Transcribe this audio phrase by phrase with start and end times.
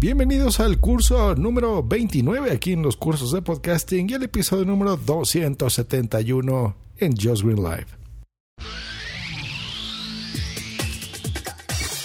[0.00, 4.96] Bienvenidos al curso número 29 aquí en los cursos de podcasting y el episodio número
[4.96, 7.86] 271 en Just Green Live.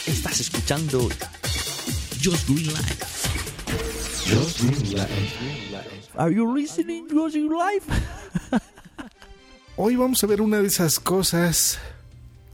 [0.06, 1.08] Estás escuchando
[2.22, 2.96] Just Green Live.
[4.28, 6.09] Just Green Live.
[6.18, 7.86] Are you listening Just Green Live?
[9.78, 11.80] Hoy vamos a ver una de esas cosas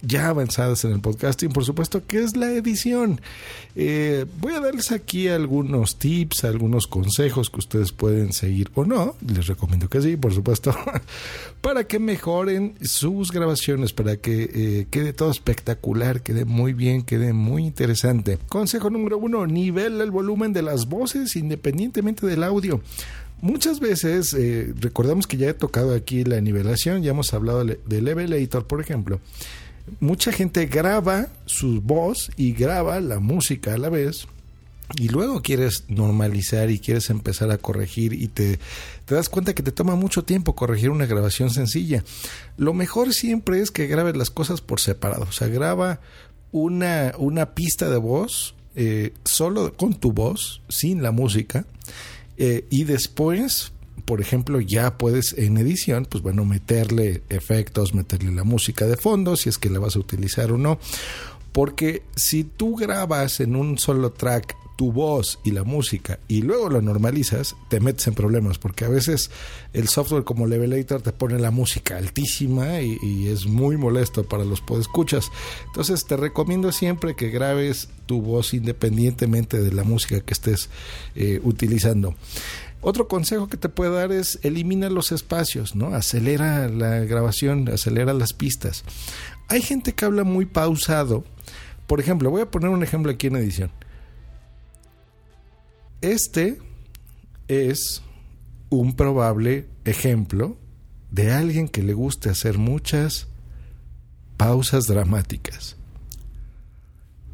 [0.02, 3.22] ya avanzadas en el podcasting, por supuesto, que es la edición.
[3.76, 9.16] Eh, voy a darles aquí algunos tips, algunos consejos que ustedes pueden seguir o no.
[9.26, 10.76] Les recomiendo que sí, por supuesto,
[11.62, 17.34] para que mejoren sus grabaciones, para que eh, quede todo espectacular, quede muy bien, quede
[17.34, 18.40] muy interesante.
[18.50, 22.82] Consejo número uno, nivela el volumen de las voces independientemente del audio.
[23.42, 28.02] Muchas veces, eh, recordamos que ya he tocado aquí la nivelación, ya hemos hablado de
[28.02, 29.20] Levelator, por ejemplo
[30.00, 34.28] mucha gente graba su voz y graba la música a la vez
[34.98, 38.60] y luego quieres normalizar y quieres empezar a corregir y te,
[39.06, 42.04] te, das cuenta que te toma mucho tiempo corregir una grabación sencilla.
[42.58, 45.24] Lo mejor siempre es que grabes las cosas por separado.
[45.24, 46.00] O sea, graba
[46.52, 51.66] una, una pista de voz eh, solo con tu voz, sin la música,
[52.38, 53.74] eh, y después
[54.12, 59.38] por ejemplo, ya puedes en edición, pues bueno, meterle efectos, meterle la música de fondo,
[59.38, 60.80] si es que la vas a utilizar o no.
[61.54, 66.68] Porque si tú grabas en un solo track tu voz y la música y luego
[66.68, 69.32] lo normalizas, te metes en problemas porque a veces
[69.72, 74.60] el software como Levelator te pone la música altísima y, es muy molesto para los
[74.60, 75.32] podescuchas.
[75.68, 80.70] Entonces te recomiendo siempre que grabes tu voz independientemente de la música que estés
[81.16, 82.16] eh, utilizando.
[82.82, 85.94] Otro consejo que te puedo dar es elimina los espacios, ¿no?
[85.94, 88.84] Acelera la grabación, acelera las pistas.
[89.48, 91.24] Hay gente que habla muy pausado.
[91.86, 93.72] Por ejemplo, voy a poner un ejemplo aquí en edición.
[96.02, 96.58] Este
[97.48, 98.02] es
[98.70, 100.58] un probable ejemplo
[101.12, 103.28] de alguien que le guste hacer muchas
[104.38, 105.76] pausas dramáticas.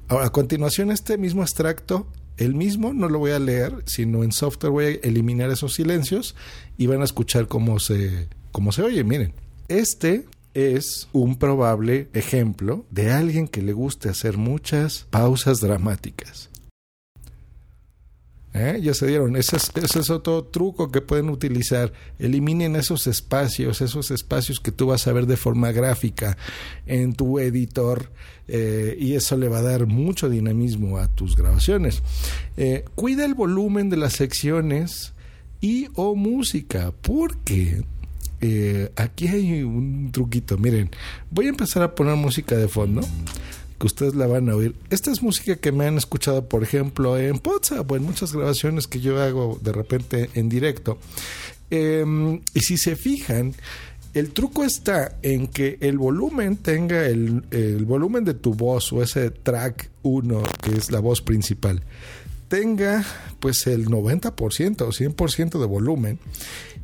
[0.09, 2.07] Ahora, a continuación, este mismo extracto
[2.38, 6.36] el mismo no lo voy a leer, sino en software voy a eliminar esos silencios
[6.78, 9.03] y van a escuchar cómo se, cómo se oye.
[9.03, 9.34] Miren,
[9.68, 16.50] este es un probable ejemplo de alguien que le guste hacer muchas pausas dramáticas.
[18.57, 18.79] ¿Eh?
[18.81, 19.35] Ya se dieron.
[19.35, 21.94] Ese es, otro truco que pueden utilizar.
[22.18, 26.38] Eliminen esos espacios, esos espacios que tú vas a ver de forma gráfica
[26.85, 28.12] en tu editor
[28.47, 32.01] eh, y eso le va a dar mucho dinamismo a tus grabaciones.
[32.56, 35.13] Eh, cuida el volumen de las secciones
[35.62, 37.84] y o música porque
[38.95, 40.57] aquí hay un truquito.
[40.57, 40.89] Miren,
[41.31, 43.01] voy a empezar a poner música de fondo
[43.80, 44.76] que ustedes la van a oír.
[44.90, 48.88] Esta es música que me han escuchado, por ejemplo, en WhatsApp o en muchas grabaciones
[48.88, 50.98] que yo hago de repente en directo.
[51.70, 53.54] Em, y si se fijan,
[54.14, 59.04] el truco está en que el volumen tenga el, el volumen de tu voz o
[59.04, 61.84] ese track 1, que es la voz principal,
[62.48, 63.06] tenga
[63.40, 66.20] pues el 90% o 100% de volumen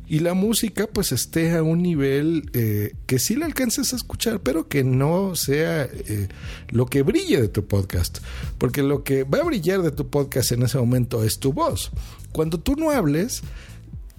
[0.06, 4.40] y la música pues esté a un nivel eh, que sí la alcances a escuchar,
[4.40, 6.28] pero que no sea eh,
[6.68, 8.18] lo que brille de tu podcast,
[8.58, 11.90] porque lo que va a brillar de tu podcast en ese momento es tu voz.
[12.32, 13.42] Cuando tú no hables,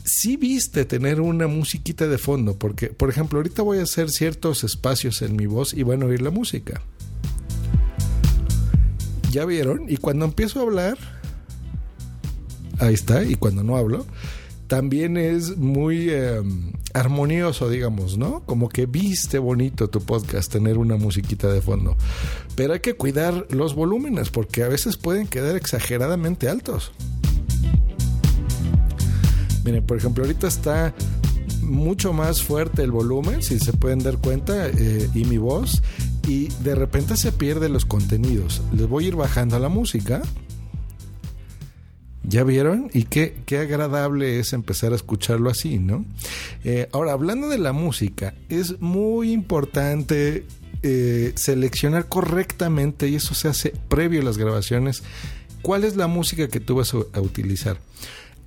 [0.04, 4.64] sí viste tener una musiquita de fondo, porque por ejemplo ahorita voy a hacer ciertos
[4.64, 6.82] espacios en mi voz y van a oír la música.
[9.30, 9.86] ¿Ya vieron?
[9.88, 10.98] Y cuando empiezo a hablar,
[12.80, 14.06] ahí está, y cuando no hablo,
[14.68, 18.42] también es muy em, armonioso, digamos, ¿no?
[18.46, 21.96] Como que viste bonito tu podcast tener una musiquita de fondo.
[22.56, 26.92] Pero hay que cuidar los volúmenes porque a veces pueden quedar exageradamente altos.
[29.64, 30.94] Miren, por ejemplo, ahorita está
[31.62, 35.82] mucho más fuerte el volumen, si se pueden dar cuenta, eh, y mi voz,
[36.28, 38.62] y de repente se pierde los contenidos.
[38.72, 40.22] Les voy a ir bajando la música.
[42.28, 42.90] ¿Ya vieron?
[42.94, 46.06] Y qué, qué agradable es empezar a escucharlo así, ¿no?
[46.64, 50.46] Eh, ahora, hablando de la música, es muy importante
[50.82, 55.04] eh, seleccionar correctamente, y eso se hace previo a las grabaciones,
[55.62, 57.78] cuál es la música que tú vas a, utilizar.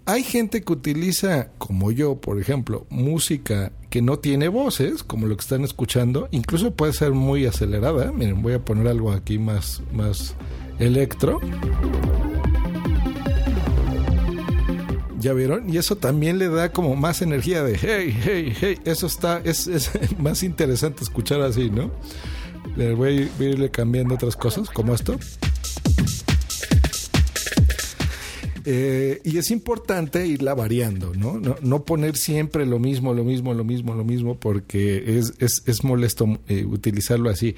[0.06, 5.36] Hay gente que utiliza, como yo, por ejemplo, música que no tiene voces, como lo
[5.36, 8.12] que están escuchando, incluso puede ser muy acelerada.
[8.12, 10.34] Miren, voy a poner algo aquí más, más
[10.78, 11.40] electro.
[15.28, 15.68] ¿Ya vieron?
[15.68, 18.78] Y eso también le da como más energía de hey, hey, hey.
[18.86, 19.68] Eso está, es,
[20.18, 21.90] más interesante escuchar así, ¿no?
[22.78, 25.18] Le voy a irle cambiando otras cosas, como esto.
[28.64, 31.38] Eh, y es importante irla variando, ¿no?
[31.38, 31.56] ¿no?
[31.60, 31.84] ¿no?
[31.84, 36.38] poner siempre lo mismo, lo mismo, lo mismo, lo mismo, porque es, es, es molesto
[36.48, 37.54] eh, utilizarlo así.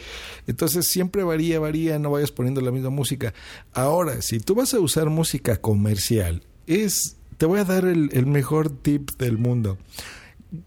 [0.48, 3.32] Entonces siempre varía, varía, no vayas poniendo la misma música.
[3.72, 8.68] Ahora, si tú vas a usar música comercial, es, te voy a dar el, mejor
[8.68, 9.78] tip del mundo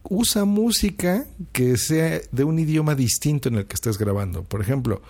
[0.02, 4.44] usa música que sea de un idioma distinto en el que estés grabando.
[4.44, 5.04] Por ejemplo,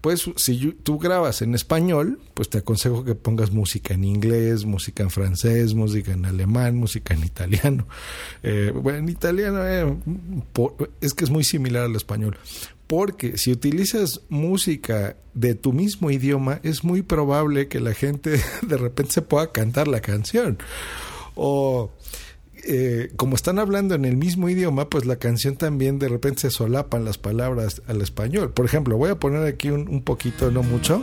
[0.00, 5.02] pues si tú grabas en español, pues te aconsejo que pongas música en inglés, música
[5.02, 7.86] en francés, música en alemán, música en italiano.
[8.42, 9.96] Eh, bueno, en italiano eh,
[11.00, 12.38] es que es muy similar al español.
[12.86, 18.76] Porque si utilizas música de tu mismo idioma, es muy probable que la gente de
[18.76, 20.58] repente se pueda cantar la canción.
[21.34, 21.90] O
[22.68, 26.50] eh, como están hablando en el mismo idioma, pues la canción también de repente se
[26.50, 28.52] solapan las palabras al español.
[28.52, 31.02] Por ejemplo, voy a poner aquí un, poquito, no mucho,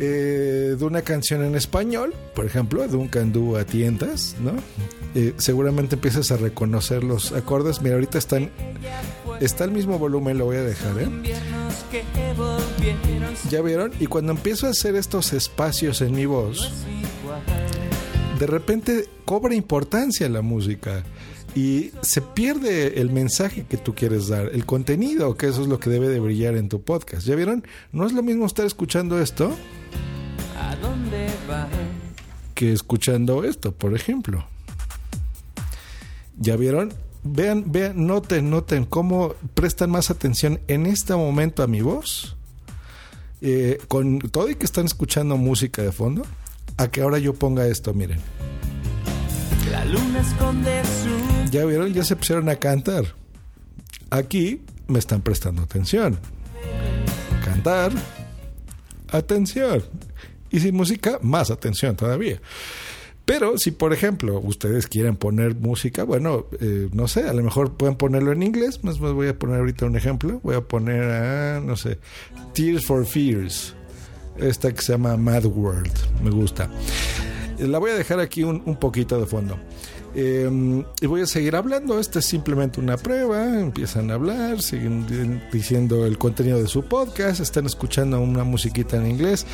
[0.00, 4.52] eh, de una canción en español, por ejemplo, de un candú a tientas, ¿no?
[5.14, 7.82] Eh, seguramente empiezas a reconocer los acordes.
[7.82, 11.08] Mira, ahorita está el mismo volumen, lo voy a dejar, ¿eh?
[13.50, 13.92] ¿Ya vieron?
[14.00, 16.72] Y cuando empiezo a hacer estos espacios en mi voz,
[18.38, 21.04] de repente cobra importancia la música
[21.54, 25.80] y se pierde el mensaje que tú quieres dar, el contenido, que eso es lo
[25.80, 27.26] que debe de brillar en tu podcast.
[27.26, 27.64] ¿Ya vieron?
[27.92, 29.56] No es lo mismo estar escuchando esto
[32.54, 34.44] que escuchando esto, por ejemplo.
[36.38, 36.92] ¿Ya vieron?
[37.22, 42.36] Vean, vean, noten, noten cómo prestan más atención en este momento a mi voz.
[43.42, 46.24] Eh, con todo y que están escuchando música de fondo
[46.76, 48.18] a que ahora yo ponga esto, miren.
[49.70, 51.50] La luna esconde su...
[51.50, 53.04] Ya vieron, ya se pusieron a cantar.
[54.10, 56.18] Aquí me están prestando atención.
[57.44, 57.92] Cantar,
[59.10, 59.82] atención.
[60.50, 62.40] Y sin música, más atención todavía.
[63.24, 67.76] Pero si, por ejemplo, ustedes quieren poner música, bueno, eh, no sé, a lo mejor
[67.76, 68.84] pueden ponerlo en inglés.
[68.84, 70.40] Más voy a poner ahorita un ejemplo.
[70.44, 71.98] Voy a poner, no sé,
[72.54, 73.75] Tears for Fears
[74.38, 75.92] esta que se llama Mad World.
[76.22, 76.68] Me gusta.
[77.58, 79.58] La voy a dejar aquí un, poquito de fondo.
[80.14, 81.98] Eh, y voy a seguir hablando.
[81.98, 83.58] Esta es simplemente una prueba.
[83.58, 89.10] Empiezan a hablar, siguen diciendo el contenido de su podcast, están escuchando una musiquita en
[89.10, 89.46] inglés.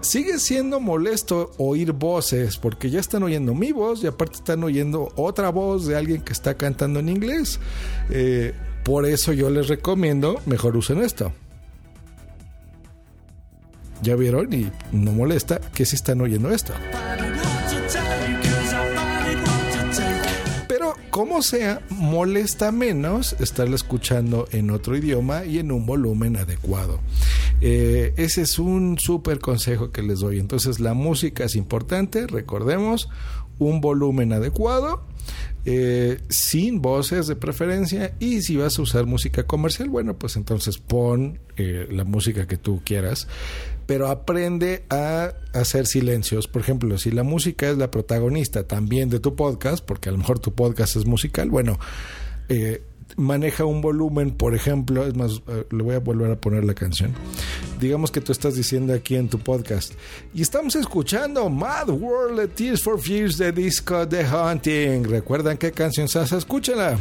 [0.00, 5.12] Sigue siendo molesto oír voces porque ya están oyendo mi voz y aparte están oyendo
[5.16, 7.58] otra voz de alguien que está cantando en inglés.
[8.08, 8.54] Eh,
[8.84, 11.32] por eso yo les recomiendo mejor usen esto.
[14.02, 14.52] ¿Ya vieron?
[14.52, 16.72] Y no molesta que si están oyendo esto.
[20.68, 27.00] Pero como sea, molesta menos estarla escuchando en otro idioma y en un volumen adecuado.
[27.60, 30.38] Eh, ese es un súper consejo que les doy.
[30.38, 33.08] Entonces la música es importante, recordemos,
[33.58, 35.02] un volumen adecuado.
[35.64, 40.78] Eh, sin voces de preferencia y si vas a usar música comercial bueno pues entonces
[40.78, 43.28] pon eh, la música que tú quieras
[43.84, 46.46] pero aprende a hacer silencios.
[46.46, 50.18] Por ejemplo, si la música es la protagonista también de tu podcast, porque a lo
[50.18, 51.78] mejor tu podcast es musical, bueno,
[52.50, 52.82] eh,
[53.16, 57.14] maneja un volumen, por ejemplo, es más, le voy a volver a poner la canción.
[57.78, 59.92] Digamos que tú estás diciendo aquí en tu podcast,
[60.34, 65.04] y estamos escuchando Mad World Tears for Fears de Disco The Hunting.
[65.04, 66.36] ¿Recuerdan qué canción se hace?
[66.36, 66.98] Escúchala.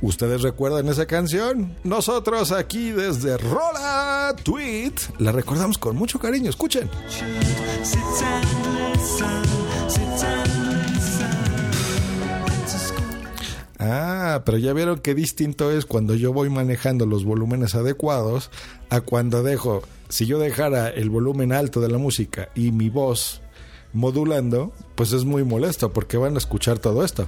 [0.00, 1.74] ¿Ustedes recuerdan esa canción?
[1.82, 6.48] Nosotros aquí desde Rola Tweet la recordamos con mucho cariño.
[6.48, 6.88] Escuchen.
[14.44, 18.50] Pero ya vieron qué distinto es cuando yo voy manejando los volúmenes adecuados
[18.90, 23.40] a cuando dejo, si yo dejara el volumen alto de la música y mi voz
[23.92, 27.26] modulando, pues es muy molesto porque van a escuchar todo esto.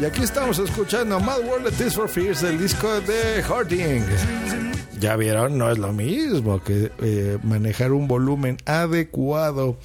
[0.00, 4.02] Y aquí estamos escuchando Mad World Tears for Fears del disco de Harding.
[4.98, 9.76] Ya vieron, no es lo mismo que eh, manejar un volumen adecuado.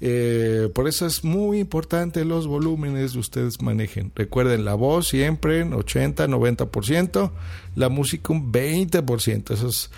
[0.00, 4.12] Eh, por eso es muy importante los volúmenes que ustedes manejen.
[4.14, 7.30] Recuerden la voz siempre en 80, 90%,
[7.76, 9.52] la música un 20%.
[9.52, 9.90] Eso es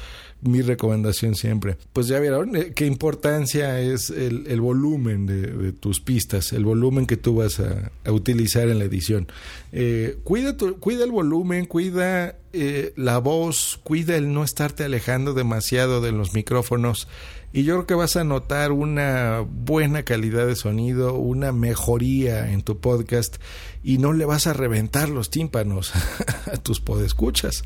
[0.43, 1.77] mi recomendación siempre.
[1.93, 7.17] Pues ya vieron eh, qué importancia es el, volumen de, tus pistas, el volumen que
[7.17, 9.29] tú vas a, utilizar en la edición.
[9.71, 10.57] Eh, cuida
[11.05, 17.09] el volumen, cuida eh, la voz, cuida el no estarte alejando demasiado de los micrófonos.
[17.55, 22.63] Y yo creo que vas a notar una buena calidad de sonido, una mejoría en
[22.63, 23.37] tu podcast
[23.85, 25.93] y no le vas a reventar los tímpanos
[26.53, 27.63] a tus podescuchas.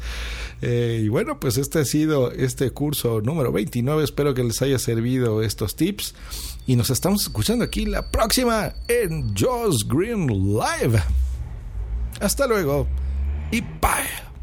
[0.62, 4.02] Eh, y bueno, pues este ha sido este curso número 29.
[4.02, 6.14] Espero que les haya servido estos tips.
[6.66, 11.00] Y nos estamos escuchando aquí la próxima en Joss Green Live.
[12.20, 12.88] Hasta luego
[13.52, 14.35] y bye.